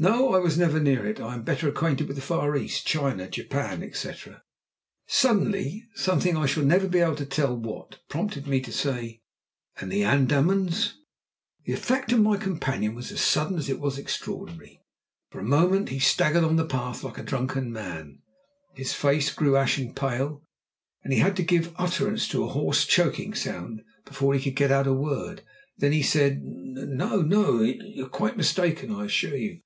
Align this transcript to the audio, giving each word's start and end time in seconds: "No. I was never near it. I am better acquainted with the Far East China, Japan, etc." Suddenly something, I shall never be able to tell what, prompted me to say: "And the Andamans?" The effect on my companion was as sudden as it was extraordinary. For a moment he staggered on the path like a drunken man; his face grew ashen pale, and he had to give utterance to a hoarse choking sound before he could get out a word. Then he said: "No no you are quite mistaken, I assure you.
"No. 0.00 0.32
I 0.32 0.38
was 0.38 0.56
never 0.56 0.78
near 0.78 1.04
it. 1.04 1.18
I 1.18 1.34
am 1.34 1.42
better 1.42 1.68
acquainted 1.68 2.06
with 2.06 2.14
the 2.14 2.22
Far 2.22 2.56
East 2.56 2.86
China, 2.86 3.28
Japan, 3.28 3.82
etc." 3.82 4.44
Suddenly 5.08 5.88
something, 5.96 6.36
I 6.36 6.46
shall 6.46 6.62
never 6.62 6.86
be 6.86 7.00
able 7.00 7.16
to 7.16 7.26
tell 7.26 7.56
what, 7.56 7.98
prompted 8.08 8.46
me 8.46 8.60
to 8.60 8.70
say: 8.70 9.22
"And 9.80 9.90
the 9.90 10.04
Andamans?" 10.04 10.92
The 11.64 11.72
effect 11.72 12.12
on 12.12 12.22
my 12.22 12.36
companion 12.36 12.94
was 12.94 13.10
as 13.10 13.20
sudden 13.20 13.58
as 13.58 13.68
it 13.68 13.80
was 13.80 13.98
extraordinary. 13.98 14.84
For 15.30 15.40
a 15.40 15.54
moment 15.58 15.88
he 15.88 15.98
staggered 15.98 16.44
on 16.44 16.54
the 16.54 16.64
path 16.64 17.02
like 17.02 17.18
a 17.18 17.24
drunken 17.24 17.72
man; 17.72 18.20
his 18.76 18.92
face 18.92 19.34
grew 19.34 19.56
ashen 19.56 19.94
pale, 19.94 20.44
and 21.02 21.12
he 21.12 21.18
had 21.18 21.34
to 21.38 21.42
give 21.42 21.74
utterance 21.76 22.28
to 22.28 22.44
a 22.44 22.48
hoarse 22.48 22.84
choking 22.86 23.34
sound 23.34 23.82
before 24.04 24.32
he 24.32 24.40
could 24.44 24.54
get 24.54 24.70
out 24.70 24.86
a 24.86 24.92
word. 24.94 25.42
Then 25.76 25.90
he 25.90 26.04
said: 26.04 26.38
"No 26.44 27.20
no 27.20 27.62
you 27.62 28.06
are 28.06 28.08
quite 28.08 28.36
mistaken, 28.36 28.92
I 28.92 29.06
assure 29.06 29.34
you. 29.34 29.62